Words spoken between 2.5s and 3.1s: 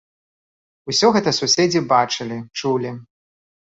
чулі.